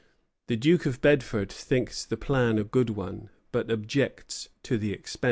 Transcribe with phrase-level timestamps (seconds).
[0.47, 5.19] _]The Duke of Bedford thinks the plan a good one, but objects to the expense.